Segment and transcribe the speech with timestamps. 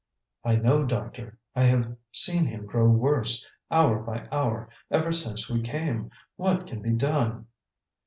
[0.43, 1.37] "I know, Doctor.
[1.55, 6.09] I have seen him grow worse, hour by hour, ever since we came.
[6.37, 7.45] What can be done?"